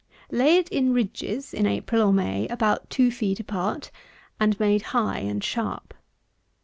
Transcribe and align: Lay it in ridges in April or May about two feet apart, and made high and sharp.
Lay 0.31 0.57
it 0.57 0.67
in 0.69 0.93
ridges 0.95 1.53
in 1.53 1.67
April 1.67 2.01
or 2.01 2.11
May 2.11 2.47
about 2.47 2.89
two 2.89 3.11
feet 3.11 3.39
apart, 3.39 3.91
and 4.39 4.59
made 4.59 4.81
high 4.97 5.19
and 5.19 5.43
sharp. 5.43 5.93